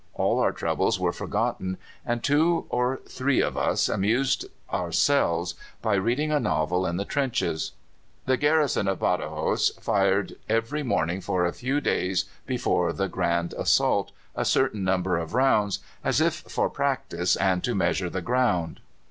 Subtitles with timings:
[0.15, 6.31] All our troubles were forgotten, and two or three of us amused ourselves by reading
[6.31, 7.73] a novel in the trenches."
[8.25, 14.11] The garrison of Badajos fired every morning for a few days before the grand assault
[14.35, 18.79] a certain number of rounds, as if for practice and to measure the ground.